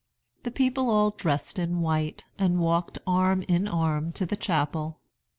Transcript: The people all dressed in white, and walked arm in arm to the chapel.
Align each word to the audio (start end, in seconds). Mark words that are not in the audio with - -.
The 0.41 0.49
people 0.49 0.89
all 0.89 1.11
dressed 1.11 1.59
in 1.59 1.79
white, 1.79 2.25
and 2.39 2.59
walked 2.59 2.97
arm 3.05 3.43
in 3.43 3.67
arm 3.67 4.13
to 4.13 4.25
the 4.25 4.35
chapel. 4.35 4.99